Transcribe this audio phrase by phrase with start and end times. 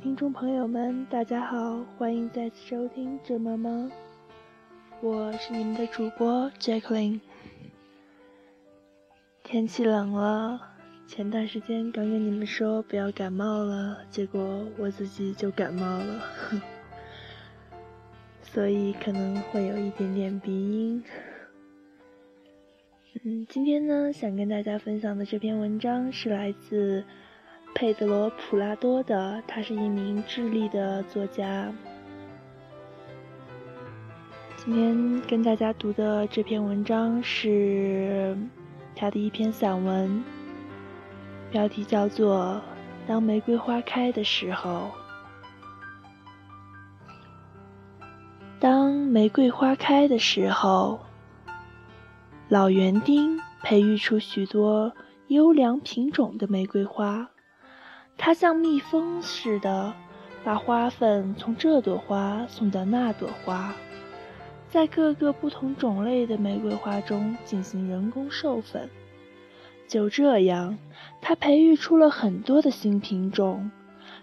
[0.00, 3.90] 听众朋友们，大家好，欢迎再次收听这么吗？
[5.00, 7.18] 我是你们的主播 Jacqueline。
[9.42, 10.60] 天气冷了，
[11.08, 16.22] 前段时间刚跟你们说不要感冒了，结果我自己就感冒了，
[18.40, 21.02] 所以可能会有一点点鼻音。
[23.24, 27.04] 嗯，今天呢，想跟大家分享的这篇文章是来自。
[27.78, 31.72] 佩德罗·普拉多的，他是一名智利的作家。
[34.56, 38.36] 今天跟大家读的这篇文章是
[38.96, 40.24] 他的一篇散文，
[41.52, 42.60] 标题叫做
[43.08, 44.90] 《当玫瑰花开的时候》。
[48.58, 50.98] 当玫瑰花开的时候，
[52.48, 54.92] 老园丁培育出许多
[55.28, 57.30] 优良品种的玫瑰花。
[58.18, 59.94] 它像蜜蜂似的，
[60.44, 63.72] 把花粉从这朵花送到那朵花，
[64.68, 68.90] 在各个不同种类的玫瑰花中进行人工授粉。
[69.86, 70.76] 就这样，
[71.22, 73.70] 它培育出了很多的新品种。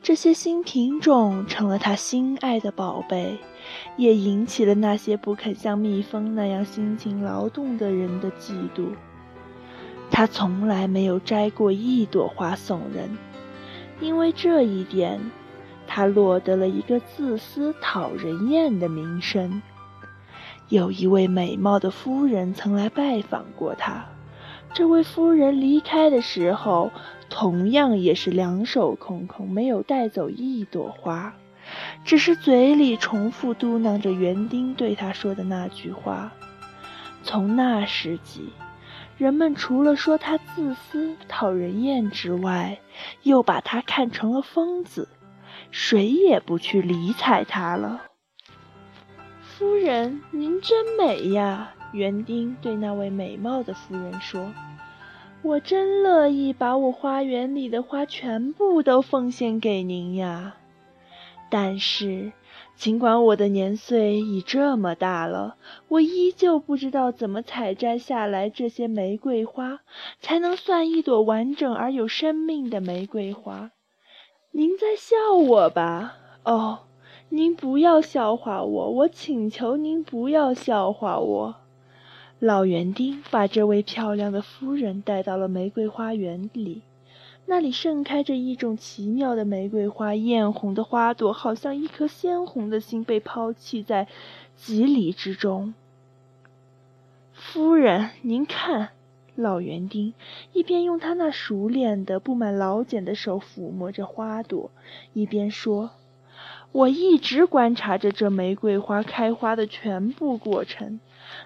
[0.00, 3.36] 这些新品种成了他心爱的宝贝，
[3.96, 8.90] 也引起了那些不肯像蜜蜂那样辛勤劳动的人的嫉妒。
[10.10, 13.18] 他从来没有摘过一朵花送人。
[14.00, 15.20] 因为这一点，
[15.86, 19.60] 他落得了一个自私、讨人厌的名声。
[20.68, 24.04] 有一位美貌的夫人曾来拜访过他，
[24.74, 26.90] 这位夫人离开的时候，
[27.28, 31.34] 同样也是两手空空，没有带走一朵花，
[32.04, 36.32] 只是嘴里重复嘟囔着园丁对他说的那句话。
[37.22, 38.50] 从那时起。
[39.18, 42.78] 人们除了说他自私、讨人厌之外，
[43.24, 45.08] 又把他看成了疯子，
[45.72, 48.04] 谁也不去理睬他了。
[49.40, 51.74] 夫人，您真美呀！
[51.92, 54.52] 园丁对那位美貌的夫人说
[55.42, 60.54] ：“我真乐意把我花园里的花全部都奉献给您呀，
[61.50, 62.30] 但是……”
[62.78, 65.56] 尽管我的年岁已这么大了，
[65.88, 69.80] 我依旧不知道怎么采摘下来这些玫瑰花，
[70.20, 73.72] 才能算一朵完整而有生命的玫瑰花。
[74.52, 76.14] 您在笑我吧？
[76.44, 76.78] 哦，
[77.30, 81.56] 您不要笑话我，我请求您不要笑话我。
[82.38, 86.82] 老园丁把这位漂亮的夫人带到了玫瑰花园里。
[87.50, 94.06] 那里盛开着一种奇妙的玫瑰花，艳红的花朵好像一颗鲜红的心被抛弃在
[94.54, 95.72] 几里之中。
[97.32, 98.90] 夫人，您看，
[99.34, 100.12] 老园丁
[100.52, 104.70] 一边用他那熟练的、布满老茧的手抚摸着花朵，
[105.14, 105.92] 一边说
[106.72, 111.00] ：“我一直观察着这玫瑰花开花的全部过程。”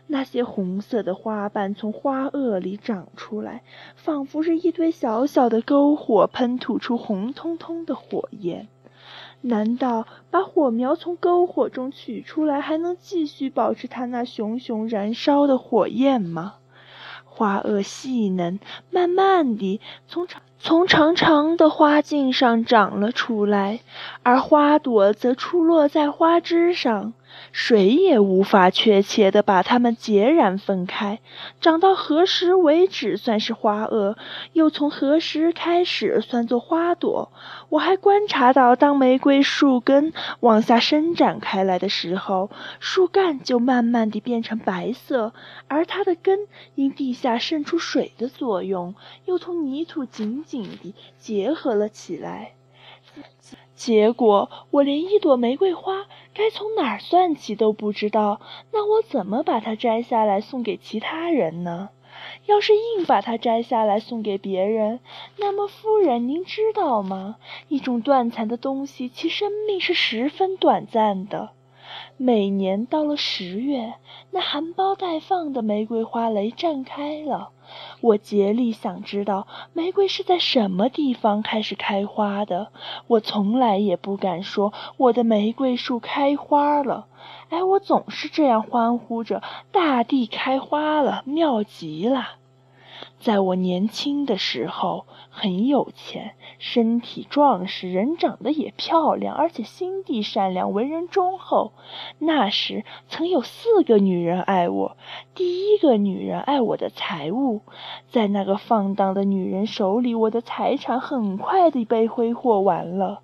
[0.06, 3.62] 那些红色的花瓣从花萼里长出来，
[3.96, 8.68] 仿佛是一堆小小的篝火，喷吐出红彤彤的火焰。
[9.40, 16.54] 难道把火苗从篝火中取出来，还能继续保持它那熊熊燃烧的火焰吗？
[17.24, 18.60] 花萼细嫩，
[18.90, 23.80] 慢慢地从长从长长的花茎上长了出来，
[24.22, 27.14] 而花朵则出落在花枝上。
[27.52, 31.20] 谁也无法确切地把它们截然分开。
[31.60, 34.16] 长到何时为止算是花萼，
[34.52, 37.30] 又从何时开始算作花朵？
[37.68, 42.50] 我还观察到，当玫瑰树根往下伸展开来的时候，
[42.80, 45.32] 树干就慢慢地变成白色，
[45.68, 46.40] 而它的根
[46.74, 48.94] 因地下渗出水的作用，
[49.24, 52.52] 又同泥土紧紧地结合了起来。
[53.84, 58.40] 结果，我连一朵玫瑰花该从哪儿算起都不知道。
[58.70, 61.88] 那我怎么把它摘下来送给其他人呢？
[62.46, 65.00] 要是硬把它摘下来送给别人，
[65.36, 67.38] 那么夫人，您知道吗？
[67.66, 71.50] 一种断残的东西，其生命是十分短暂的。
[72.16, 73.94] 每年到了十月，
[74.30, 77.50] 那含苞待放的玫瑰花蕾绽开了。
[78.00, 82.68] 我竭力想知道玫瑰是在什么地方开始开花的。
[83.06, 87.06] 我从来也不敢说我的玫瑰树开花了。
[87.48, 92.41] 哎，我总是这样欢呼着：大地开花了，妙极了！
[93.18, 101.72] 在我年轻的时候，很有钱，身体壮实，人长得也漂亮，而且心地善良，为人忠厚。
[102.18, 104.96] 那时曾有四个女人爱我，
[105.34, 107.62] 第一个女人爱我的财物，
[108.10, 113.22] 在那个放荡的女人手里，我的财产很快地被挥霍完了。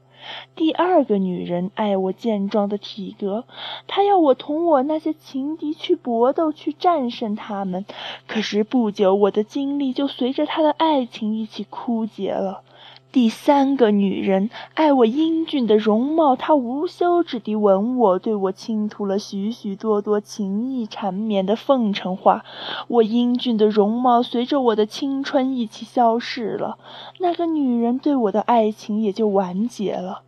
[0.57, 3.45] 第二个女人爱我健壮的体格，
[3.87, 7.85] 她要我同我那些情敌去搏斗，去战胜他们。
[8.27, 12.63] 可是不久，我的精力就随着她的爱情一起枯竭了。
[13.11, 22.45] 第三个女人爱我英俊的容貌，她无休止地吻我，对我倾吐了许许多多情意缠绵的奉承话。
[22.87, 26.77] 我英俊的容貌随着我的青春一起消逝了，
[27.19, 30.21] 那个女人对我的爱情也就完结了。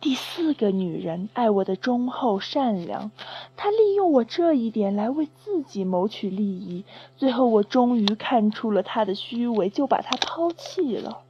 [0.00, 3.10] 第四个女人爱我的忠厚善良，
[3.56, 6.84] 她利用我这一点来为自己谋取利益，
[7.16, 11.22] 最后我终于看出了她的虚伪，就把她抛弃了。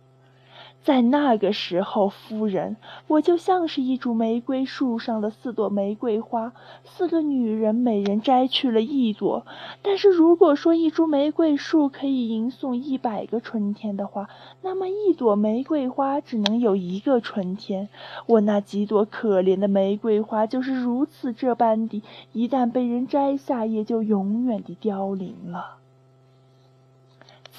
[0.82, 6.52] 在那个时候，夫人，我就像是一株玫瑰树上的四朵玫瑰花，
[6.84, 9.44] 四个女人每人摘去了一朵。
[9.82, 14.30] 但是如果说一株玫瑰树可以迎送一百个春天的话，
[14.62, 17.88] 那么一朵玫瑰花只能有一个春天。
[18.26, 25.79] 我那几朵可怜的玫瑰花就是如此这般的，一旦被人摘下，也就永远的凋零了。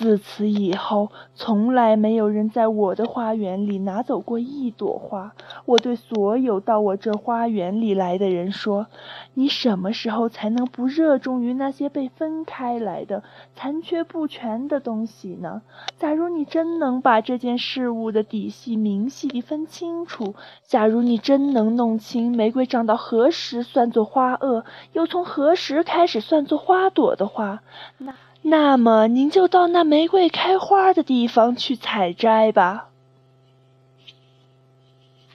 [0.02, 5.32] 自此以后，从来没有人在我的花园里拿走过一朵花。
[5.66, 8.88] 我对所有到我这花园里来的人说
[9.36, 15.62] ：“你什么时候才能不热衷于那些被分开来的、残缺不全的东西呢？
[16.00, 20.34] 假如你真能把这件事物的底细明细地分清楚，
[20.66, 24.64] 假如你真能弄清玫瑰长到何时算作花萼，
[24.94, 27.62] 又从何时开始算作花朵的话，
[28.00, 32.90] 那……”那么您就到那玫瑰开花的地方去采摘吧。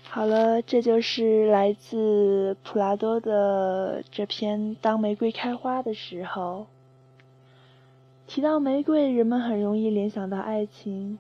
[0.09, 6.67] 好了，这就是来自普拉多的这篇《当玫瑰开花的时候》。
[8.27, 11.19] 提到玫瑰，人们很容易联想到爱情，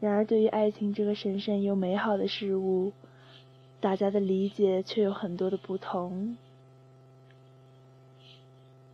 [0.00, 2.92] 然而对于爱情这个神圣又美好的事物，
[3.80, 6.36] 大家的理解却有很多的不同。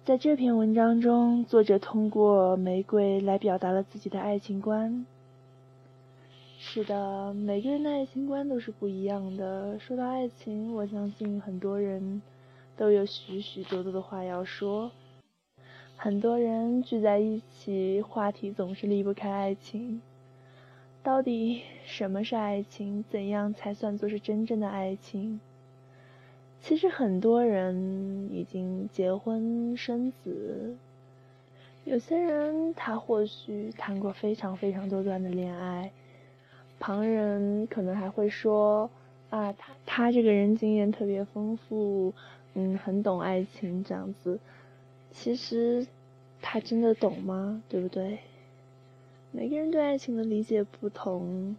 [0.08, 5.04] 在这篇文章中，作者通过玫瑰来表达了自己的爱情观。
[6.58, 9.78] 是的，每个人的爱情观都是不一样的。
[9.78, 12.22] 说到爱情，我相信很多人
[12.74, 14.90] 都有许许多多的话要说。
[15.94, 20.00] 很多人聚在一起，话题总是离不开爱情。
[21.02, 23.04] 到底什么是爱情？
[23.10, 25.38] 怎样才算作是真正的爱情？
[26.60, 30.76] 其实很多人已经结婚生子，
[31.84, 35.90] 有些人他或许谈过非常非常多段的恋爱，
[36.78, 38.90] 旁人可能还会说
[39.30, 42.12] 啊，他他这个人经验特别丰富，
[42.54, 44.38] 嗯，很懂爱情这样子。
[45.10, 45.86] 其实
[46.42, 47.62] 他真的懂吗？
[47.68, 48.18] 对不对？
[49.30, 51.56] 每个人对爱情的理解不同。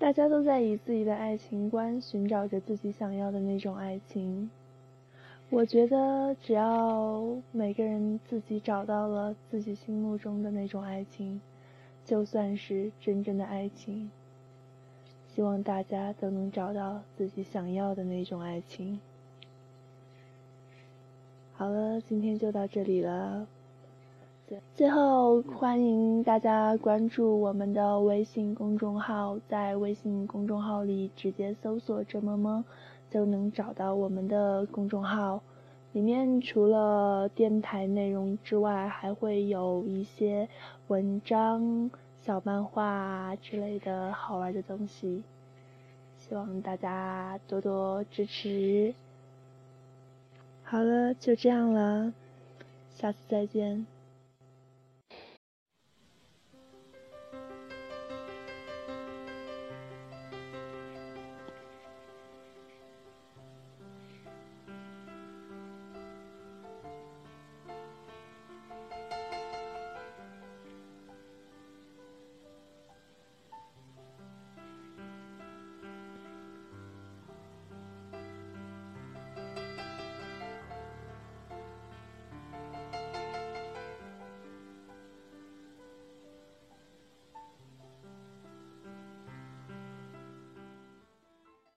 [0.00, 4.48] 大家都在以自己的爱情观寻找着自己想要的那种爱情。
[5.50, 11.38] 我觉得，只要每个人自己找到了自己心目中的那种爱情，
[12.06, 14.10] 就算是真正的爱情。
[15.34, 18.98] 希望大家都能找到自己想要的那种爱情。
[21.52, 23.46] 好了，今天就到这里了。
[24.74, 32.64] 最后，欢迎大家关注我们的微信公众号，在微信公众号里直接搜索“这么么”，
[33.10, 35.40] 就能找到我们的公众号。
[35.92, 40.48] 里面除了电台内容之外，还会有一些
[40.88, 41.88] 文章、
[42.22, 45.22] 小漫画之类的好玩的东西，
[46.18, 48.94] 希望大家多多支持。
[50.64, 52.12] 好了，就这样了，
[52.90, 53.86] 下次再见。